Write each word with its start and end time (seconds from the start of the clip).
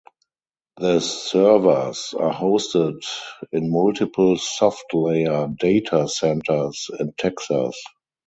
The 0.77 0.99
servers 0.99 2.15
are 2.17 2.33
hosted 2.33 3.03
in 3.51 3.71
multiple 3.71 4.35
SoftLayer 4.35 5.55
datacenters 5.59 6.89
in 6.99 7.13
Texas. 7.19 7.79